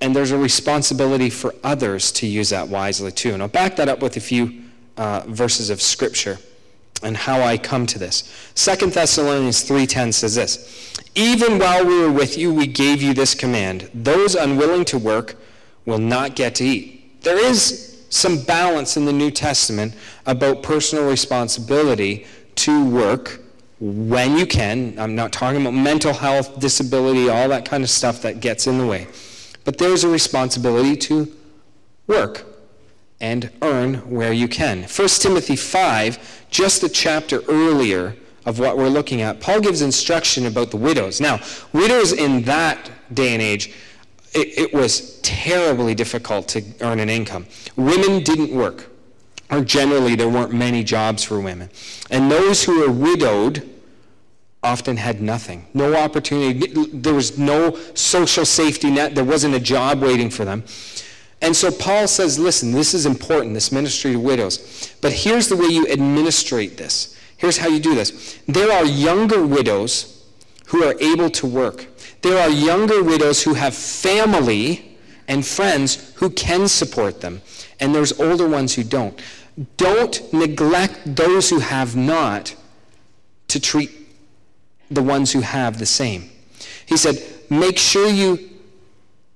[0.00, 3.34] And there's a responsibility for others to use that wisely too.
[3.34, 4.62] And I'll back that up with a few
[4.96, 6.38] uh, verses of Scripture
[7.02, 8.32] and how I come to this.
[8.54, 13.34] Second Thessalonians 3:10 says this: Even while we were with you, we gave you this
[13.34, 15.34] command: those unwilling to work
[15.86, 17.22] will not get to eat.
[17.22, 19.94] There is some balance in the New Testament
[20.26, 23.40] about personal responsibility to work
[23.80, 24.98] when you can.
[24.98, 28.78] I'm not talking about mental health, disability, all that kind of stuff that gets in
[28.78, 29.08] the way.
[29.64, 31.34] But there's a responsibility to
[32.06, 32.44] work
[33.20, 34.82] and earn where you can.
[34.84, 38.14] 1 Timothy 5, just a chapter earlier
[38.46, 41.20] of what we're looking at, Paul gives instruction about the widows.
[41.20, 41.40] Now,
[41.72, 43.72] widows in that day and age,
[44.34, 47.46] it, it was terribly difficult to earn an income.
[47.76, 48.90] Women didn't work,
[49.50, 51.70] or generally there weren't many jobs for women.
[52.10, 53.68] And those who were widowed
[54.62, 56.66] often had nothing, no opportunity.
[56.92, 59.14] There was no social safety net.
[59.14, 60.64] There wasn't a job waiting for them.
[61.42, 64.94] And so Paul says, listen, this is important, this ministry to widows.
[65.02, 67.18] But here's the way you administrate this.
[67.36, 68.40] Here's how you do this.
[68.48, 70.24] There are younger widows
[70.68, 71.86] who are able to work.
[72.24, 74.96] There are younger widows who have family
[75.28, 77.42] and friends who can support them.
[77.80, 79.20] And there's older ones who don't.
[79.76, 82.56] Don't neglect those who have not
[83.48, 83.90] to treat
[84.90, 86.30] the ones who have the same.
[86.86, 88.38] He said, make sure you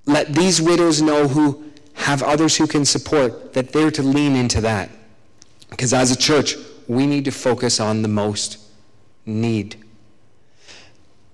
[0.07, 4.61] let these widows know who have others who can support, that they're to lean into
[4.61, 4.89] that.
[5.69, 6.55] Because as a church,
[6.87, 8.57] we need to focus on the most
[9.27, 9.75] need.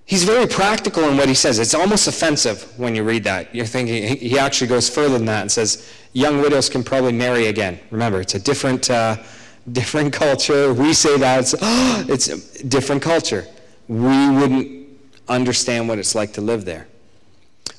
[0.06, 1.58] He's very practical in what he says.
[1.58, 3.52] It's almost offensive when you read that.
[3.52, 7.48] You're thinking, he actually goes further than that and says, young widows can probably marry
[7.48, 7.80] again.
[7.90, 9.16] Remember, it's a different, uh,
[9.72, 10.72] different culture.
[10.72, 13.46] We say that, it's, oh, it's a different culture.
[13.88, 14.88] We wouldn't
[15.28, 16.86] understand what it's like to live there.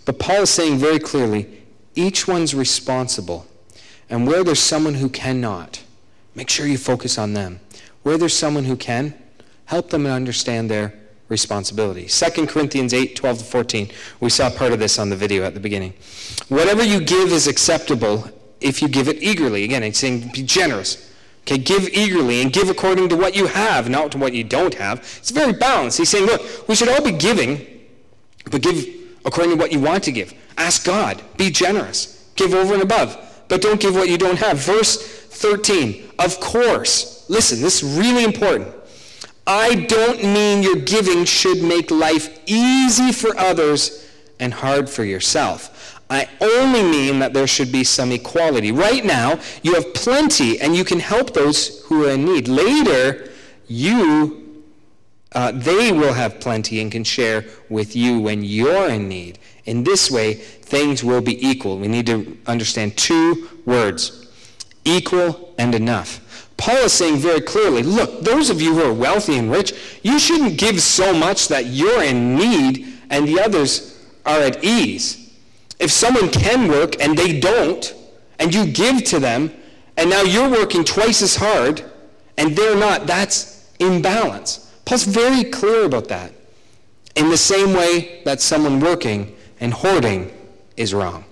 [0.04, 1.63] But Paul is saying very clearly,
[1.96, 3.48] each one's responsible.
[4.10, 5.82] And where there's someone who cannot,
[6.36, 7.62] make sure you focus on them.
[8.04, 9.13] Where there's someone who can,
[9.66, 10.94] help them and understand their
[11.30, 12.06] responsibility.
[12.06, 13.92] 2 Corinthians 8, 12 to 14.
[14.20, 15.94] We saw part of this on the video at the beginning.
[16.50, 18.30] Whatever you give is acceptable
[18.62, 19.63] if you give it eagerly.
[19.63, 21.13] Again, it's saying be generous.
[21.42, 24.74] Okay, give eagerly and give according to what you have, not to what you don't
[24.74, 25.00] have.
[25.18, 25.98] It's very balanced.
[25.98, 27.66] He's saying, look, we should all be giving,
[28.52, 28.86] but give
[29.26, 30.34] according to what you want to give.
[30.58, 31.22] Ask God.
[31.38, 32.30] Be generous.
[32.36, 33.44] Give over and above.
[33.48, 34.58] But don't give what you don't have.
[34.58, 36.10] Verse 13.
[36.20, 37.30] Of course.
[37.30, 38.68] Listen, this is really important.
[39.47, 44.05] I don't mean your giving should make life easy for others
[44.39, 46.01] and hard for yourself.
[46.10, 48.71] I only mean that there should be some equality.
[48.71, 52.47] Right now, you have plenty and you can help those who are in need.
[52.49, 53.29] Later,
[53.67, 54.63] you,
[55.33, 59.39] uh, they will have plenty and can share with you when you're in need.
[59.65, 61.77] In this way, things will be equal.
[61.77, 64.29] We need to understand two words
[64.86, 66.46] equal and enough.
[66.58, 70.20] Paul is saying very clearly look, those of you who are wealthy and rich, you
[70.20, 75.36] shouldn't give so much that you're in need and the others are at ease.
[75.80, 77.93] If someone can work and they don't,
[78.39, 79.52] and you give to them,
[79.96, 81.84] and now you're working twice as hard
[82.38, 84.72] and they're not, that's imbalance.
[84.86, 86.32] Paul's very clear about that.
[87.15, 90.32] In the same way that someone working and hoarding
[90.76, 91.26] is wrong.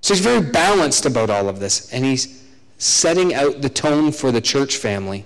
[0.00, 2.41] So he's very balanced about all of this, and he's
[2.82, 5.24] setting out the tone for the church family.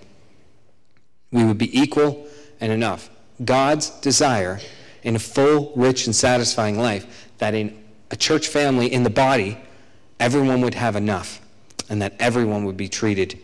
[1.33, 2.29] We would be equal
[2.61, 3.09] and enough.
[3.43, 4.61] God's desire
[5.05, 9.57] in a full, rich, and satisfying life that in a church family, in the body,
[10.21, 11.41] everyone would have enough
[11.89, 13.39] and that everyone would be treated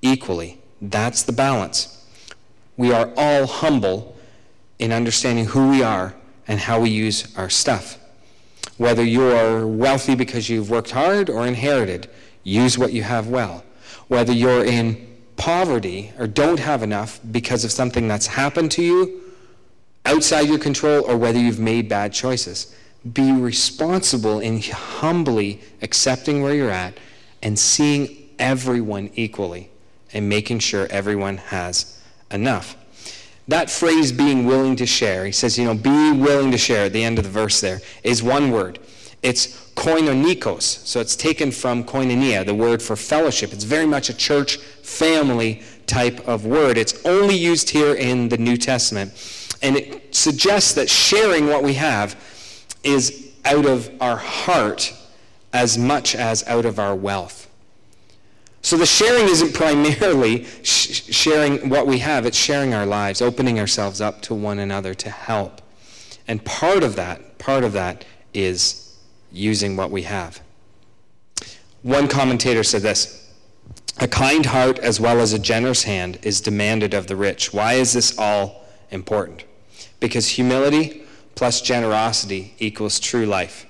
[0.00, 0.60] equally.
[0.80, 2.06] That's the balance.
[2.76, 4.16] We are all humble
[4.78, 6.14] in understanding who we are
[6.46, 7.98] and how we use our stuff.
[8.76, 12.08] Whether you're wealthy because you've worked hard or inherited,
[12.46, 13.64] use what you have well.
[14.06, 15.04] Whether you're in
[15.36, 19.20] poverty or don't have enough because of something that's happened to you
[20.04, 22.74] outside your control or whether you've made bad choices.
[23.12, 26.98] be responsible in humbly accepting where you're at
[27.42, 29.70] and seeing everyone equally
[30.12, 32.00] and making sure everyone has
[32.32, 32.76] enough.
[33.48, 36.92] That phrase, being willing to share, he says, you know, be willing to share at
[36.92, 38.80] the end of the verse there, is one word.
[39.22, 40.62] It's koinonikos.
[40.62, 43.52] So it's taken from koinonia, the word for fellowship.
[43.52, 46.76] It's very much a church family type of word.
[46.76, 49.12] It's only used here in the New Testament.
[49.62, 52.16] And it suggests that sharing what we have
[52.82, 54.92] is out of our heart
[55.52, 57.48] as much as out of our wealth.
[58.62, 63.60] So the sharing isn't primarily sh- sharing what we have, it's sharing our lives, opening
[63.60, 65.62] ourselves up to one another to help.
[66.26, 68.85] And part of that, part of that is
[69.36, 70.40] using what we have.
[71.82, 73.30] One commentator said this
[73.98, 77.52] A kind heart as well as a generous hand is demanded of the rich.
[77.52, 79.44] Why is this all important?
[80.00, 83.66] Because humility plus generosity equals true life.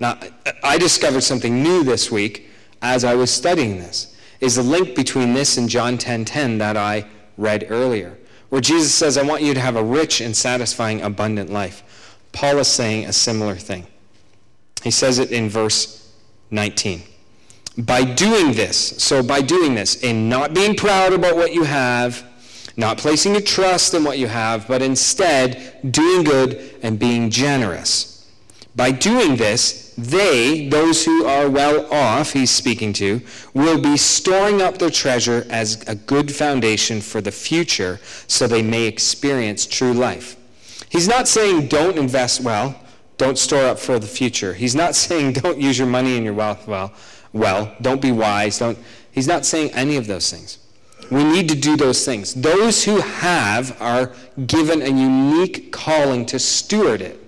[0.00, 0.18] Now,
[0.62, 2.50] I discovered something new this week
[2.82, 6.58] as I was studying this is the link between this and John 10:10 10, 10
[6.58, 7.06] that I
[7.38, 11.50] read earlier, where Jesus says, "I want you to have a rich and satisfying abundant
[11.50, 11.82] life."
[12.32, 13.86] Paul is saying a similar thing.
[14.82, 16.12] He says it in verse
[16.50, 17.02] 19.
[17.78, 22.24] By doing this, so by doing this, in not being proud about what you have,
[22.76, 28.16] not placing your trust in what you have, but instead doing good and being generous.
[28.74, 33.22] By doing this, they, those who are well off, he's speaking to,
[33.54, 38.60] will be storing up their treasure as a good foundation for the future so they
[38.60, 40.36] may experience true life.
[40.90, 42.78] He's not saying don't invest well,
[43.18, 44.54] don't store up for the future.
[44.54, 46.92] He's not saying don't use your money and your wealth well,
[47.32, 48.78] well, don't be wise, don't
[49.10, 50.58] He's not saying any of those things.
[51.10, 52.34] We need to do those things.
[52.34, 54.12] Those who have are
[54.46, 57.18] given a unique calling to steward it.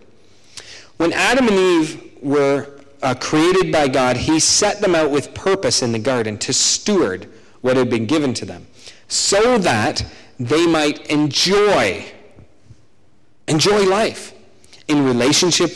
[0.99, 5.83] When Adam and Eve were uh, created by God, He set them out with purpose
[5.83, 7.29] in the garden to steward
[7.61, 8.67] what had been given to them
[9.09, 10.05] so that
[10.39, 12.05] they might enjoy
[13.49, 14.35] enjoy life
[14.89, 15.71] in relationship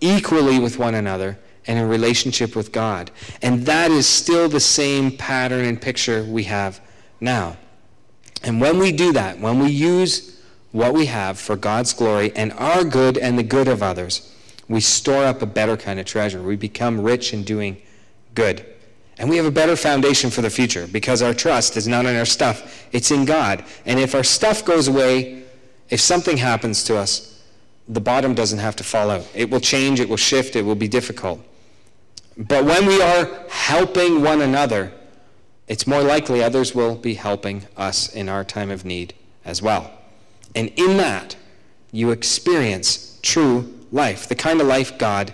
[0.00, 3.10] equally with one another and in relationship with God.
[3.42, 6.80] And that is still the same pattern and picture we have
[7.20, 7.56] now.
[8.42, 10.40] And when we do that, when we use
[10.72, 14.34] what we have for God's glory and our good and the good of others,
[14.68, 16.42] we store up a better kind of treasure.
[16.42, 17.80] We become rich in doing
[18.34, 18.64] good.
[19.18, 22.14] And we have a better foundation for the future because our trust is not in
[22.16, 23.64] our stuff, it's in God.
[23.84, 25.42] And if our stuff goes away,
[25.90, 27.37] if something happens to us,
[27.88, 29.26] the bottom doesn't have to fall out.
[29.34, 31.40] It will change, it will shift, it will be difficult.
[32.36, 34.92] But when we are helping one another,
[35.66, 39.90] it's more likely others will be helping us in our time of need as well.
[40.54, 41.36] And in that,
[41.90, 45.32] you experience true life, the kind of life God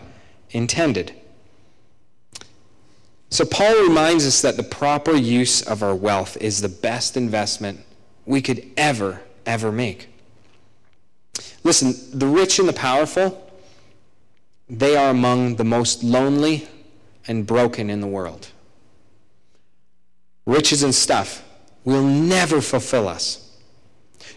[0.50, 1.12] intended.
[3.30, 7.80] So, Paul reminds us that the proper use of our wealth is the best investment
[8.24, 10.13] we could ever, ever make.
[11.62, 13.50] Listen, the rich and the powerful,
[14.68, 16.68] they are among the most lonely
[17.26, 18.48] and broken in the world.
[20.46, 21.42] Riches and stuff
[21.84, 23.58] will never fulfill us.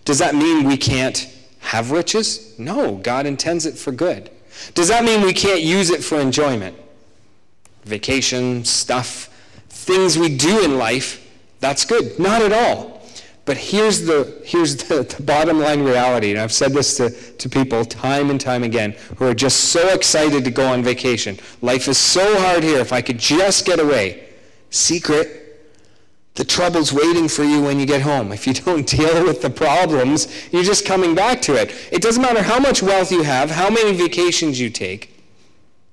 [0.05, 1.29] Does that mean we can't
[1.59, 2.57] have riches?
[2.57, 4.29] No, God intends it for good.
[4.73, 6.75] Does that mean we can't use it for enjoyment?
[7.83, 9.29] Vacation, stuff,
[9.69, 11.23] things we do in life,
[11.59, 12.17] that's good.
[12.19, 12.96] Not at all.
[13.47, 17.49] But here's the, here's the, the bottom line reality, and I've said this to, to
[17.49, 21.39] people time and time again who are just so excited to go on vacation.
[21.61, 22.79] Life is so hard here.
[22.79, 24.25] If I could just get away.
[24.69, 25.45] Secret
[26.35, 28.31] the trouble's waiting for you when you get home.
[28.31, 31.73] If you don't deal with the problems, you're just coming back to it.
[31.91, 35.15] It doesn't matter how much wealth you have, how many vacations you take.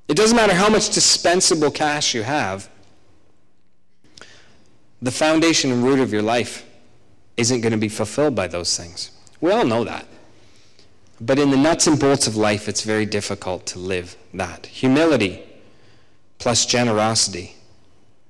[0.09, 2.69] It doesn't matter how much dispensable cash you have.
[5.01, 6.67] The foundation and root of your life
[7.37, 9.11] isn't going to be fulfilled by those things.
[9.41, 10.07] We all know that.
[11.21, 14.67] But in the nuts and bolts of life, it's very difficult to live that.
[14.67, 15.43] Humility
[16.39, 17.57] plus generosity.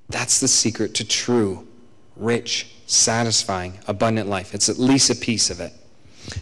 [0.09, 1.67] That's the secret to true
[2.15, 4.53] rich, satisfying, abundant life.
[4.53, 5.73] It's at least a piece of it.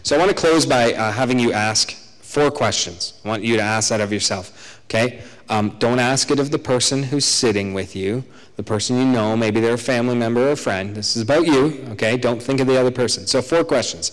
[0.02, 3.20] So I want to close by uh, having you ask four questions.
[3.24, 4.80] I want you to ask that of yourself.
[4.84, 5.22] Okay?
[5.48, 8.24] Um, don't ask it of the person who's sitting with you,
[8.56, 9.36] the person you know.
[9.36, 10.94] Maybe they're a family member or a friend.
[10.94, 11.84] This is about you.
[11.90, 12.16] Okay?
[12.16, 13.26] Don't think of the other person.
[13.26, 14.12] So four questions.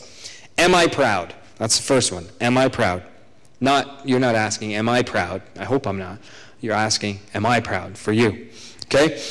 [0.58, 1.34] Am I proud?
[1.58, 2.28] That's the first one.
[2.42, 3.04] Am I proud?
[3.60, 5.42] Not you're not asking, am I proud?
[5.58, 6.18] I hope I'm not.
[6.60, 8.50] You're asking, am I proud for you?
[8.86, 9.22] Okay?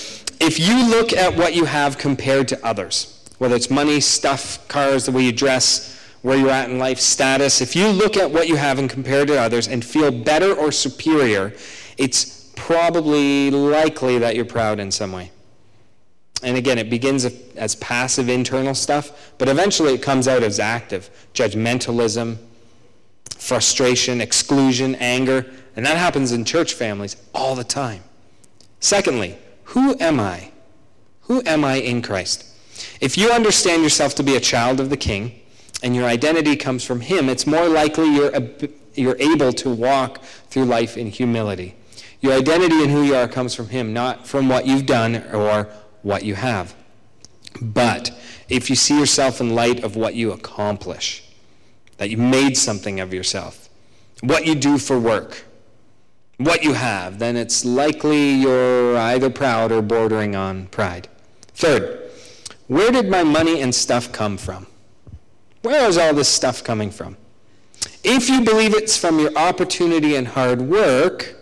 [0.40, 5.04] if you look at what you have compared to others, whether it's money, stuff, cars,
[5.04, 8.48] the way you dress, where you're at in life status, if you look at what
[8.48, 11.52] you have and compare to others and feel better or superior,
[12.00, 15.30] it's probably likely that you're proud in some way.
[16.42, 21.10] And again, it begins as passive internal stuff, but eventually it comes out as active
[21.34, 22.38] judgmentalism,
[23.36, 25.44] frustration, exclusion, anger,
[25.76, 28.02] and that happens in church families all the time.
[28.80, 30.52] Secondly, who am I?
[31.22, 32.46] Who am I in Christ?
[33.02, 35.38] If you understand yourself to be a child of the King
[35.82, 38.32] and your identity comes from Him, it's more likely you're,
[38.94, 41.74] you're able to walk through life in humility.
[42.20, 45.68] Your identity and who you are comes from Him, not from what you've done or
[46.02, 46.74] what you have.
[47.60, 48.10] But
[48.48, 51.24] if you see yourself in light of what you accomplish,
[51.96, 53.68] that you made something of yourself,
[54.22, 55.44] what you do for work,
[56.36, 61.08] what you have, then it's likely you're either proud or bordering on pride.
[61.54, 62.10] Third,
[62.66, 64.66] where did my money and stuff come from?
[65.62, 67.16] Where is all this stuff coming from?
[68.02, 71.36] If you believe it's from your opportunity and hard work,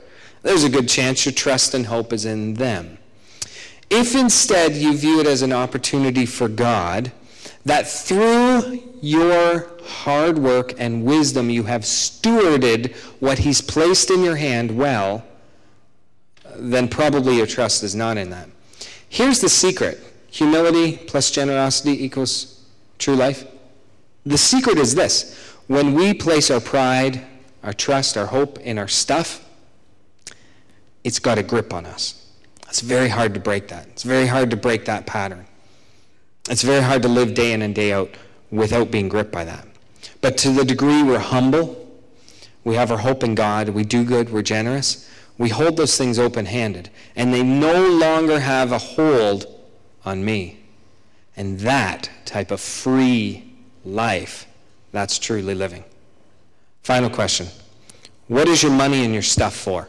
[0.49, 2.97] there's a good chance your trust and hope is in them.
[3.91, 7.13] If instead you view it as an opportunity for God,
[7.67, 14.37] that through your hard work and wisdom you have stewarded what He's placed in your
[14.37, 15.23] hand well,
[16.57, 18.49] then probably your trust is not in that.
[19.07, 22.65] Here's the secret humility plus generosity equals
[22.99, 23.45] true life.
[24.25, 25.37] The secret is this
[25.67, 27.21] when we place our pride,
[27.63, 29.45] our trust, our hope in our stuff,
[31.09, 32.27] it's got a grip on us.
[32.69, 33.87] It's very hard to break that.
[33.87, 35.47] It's very hard to break that pattern.
[36.51, 38.11] It's very hard to live day in and day out
[38.51, 39.67] without being gripped by that.
[40.21, 41.89] But to the degree we're humble,
[42.63, 46.19] we have our hope in God, we do good, we're generous, we hold those things
[46.19, 49.47] open handed, and they no longer have a hold
[50.05, 50.59] on me.
[51.39, 53.51] And that type of free
[53.83, 54.47] life,
[54.93, 55.85] that's truly living.
[56.83, 57.47] Final question
[58.27, 59.89] What is your money and your stuff for?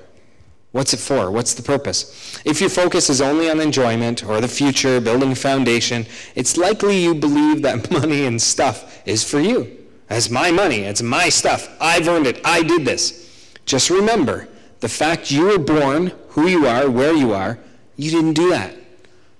[0.71, 1.31] What's it for?
[1.31, 2.41] What's the purpose?
[2.45, 6.05] If your focus is only on enjoyment or the future, building a foundation,
[6.35, 9.77] it's likely you believe that money and stuff is for you.
[10.09, 10.81] It's my money.
[10.81, 11.75] It's my stuff.
[11.81, 12.41] I've earned it.
[12.45, 13.51] I did this.
[13.65, 14.47] Just remember
[14.79, 17.59] the fact you were born, who you are, where you are,
[17.95, 18.75] you didn't do that.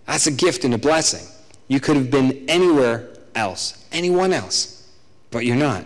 [0.05, 1.27] That's a gift and a blessing.
[1.67, 4.89] You could have been anywhere else, anyone else,
[5.29, 5.85] but you're not.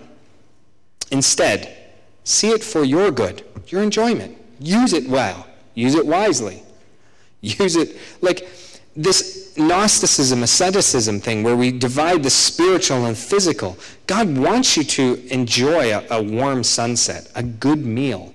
[1.11, 1.77] Instead,
[2.23, 4.37] see it for your good, your enjoyment.
[4.59, 6.63] Use it well, use it wisely.
[7.41, 8.47] Use it like
[8.95, 13.77] this Gnosticism, asceticism thing where we divide the spiritual and physical.
[14.07, 18.33] God wants you to enjoy a, a warm sunset, a good meal,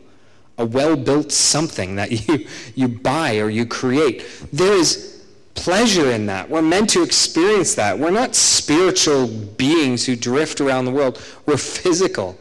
[0.59, 4.25] a well built something that you, you buy or you create.
[4.53, 6.49] There is pleasure in that.
[6.49, 7.99] We're meant to experience that.
[7.99, 11.21] We're not spiritual beings who drift around the world.
[11.47, 12.39] We're physical,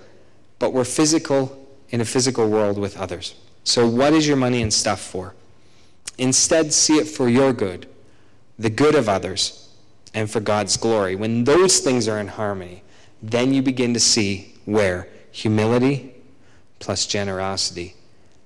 [0.60, 3.34] but we're physical in a physical world with others.
[3.68, 5.36] So, what is your money and stuff for?
[6.18, 7.86] Instead, see it for your good
[8.60, 9.70] the good of others,
[10.14, 11.16] and for God's glory.
[11.16, 12.84] When those things are in harmony,
[13.22, 16.16] then you begin to see where humility
[16.80, 17.96] plus generosity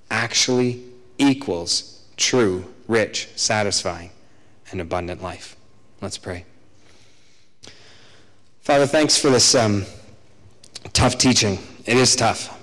[0.09, 0.83] actually
[1.17, 4.11] equals true, rich, satisfying,
[4.71, 5.55] and abundant life.
[6.01, 6.45] Let's pray.
[8.61, 9.85] Father, thanks for this um,
[10.93, 11.59] tough teaching.
[11.85, 12.60] It is tough.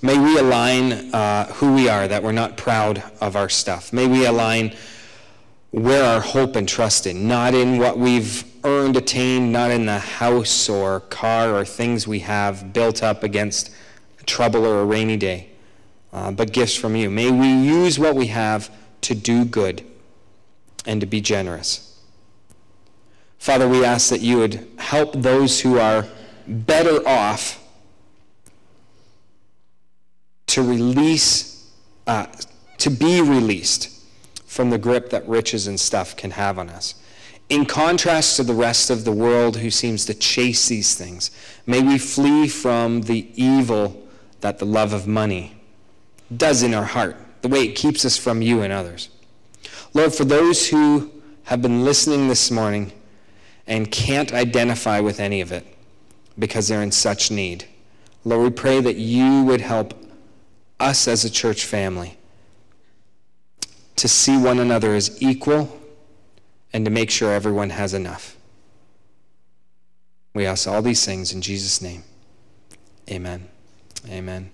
[0.00, 3.92] May we align uh, who we are, that we're not proud of our stuff.
[3.92, 4.76] May we align
[5.72, 9.98] where our hope and trust in, not in what we've earned, attained, not in the
[9.98, 13.74] house or car or things we have built up against
[14.24, 15.48] trouble or a rainy day,
[16.12, 17.10] uh, but gifts from you.
[17.10, 18.70] May we use what we have
[19.02, 19.84] to do good
[20.86, 22.00] and to be generous.
[23.38, 26.06] Father, we ask that you would help those who are
[26.46, 27.64] better off
[30.48, 31.70] to release,
[32.06, 32.26] uh,
[32.78, 33.94] to be released
[34.46, 36.94] from the grip that riches and stuff can have on us.
[37.48, 41.30] In contrast to the rest of the world who seems to chase these things,
[41.66, 44.06] may we flee from the evil
[44.40, 45.56] that the love of money
[46.36, 49.08] does in our heart, the way it keeps us from you and others.
[49.94, 51.10] Lord, for those who
[51.44, 52.92] have been listening this morning
[53.66, 55.66] and can't identify with any of it
[56.38, 57.64] because they're in such need,
[58.24, 59.94] Lord, we pray that you would help
[60.80, 62.16] us as a church family
[63.96, 65.80] to see one another as equal
[66.72, 68.36] and to make sure everyone has enough.
[70.34, 72.04] We ask all these things in Jesus' name.
[73.10, 73.48] Amen.
[74.08, 74.50] Amen.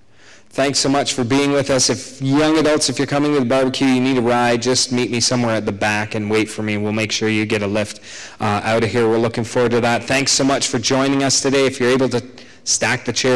[0.50, 1.90] Thanks so much for being with us.
[1.90, 5.10] If young adults, if you're coming to the barbecue, you need a ride, just meet
[5.10, 6.78] me somewhere at the back and wait for me.
[6.78, 8.00] We'll make sure you get a lift
[8.40, 9.08] uh, out of here.
[9.08, 10.04] We're looking forward to that.
[10.04, 11.66] Thanks so much for joining us today.
[11.66, 12.24] If you're able to
[12.62, 13.32] stack the chairs